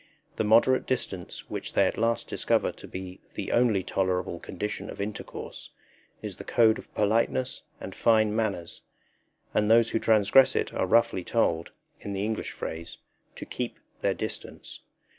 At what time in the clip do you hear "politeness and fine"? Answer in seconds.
6.95-8.35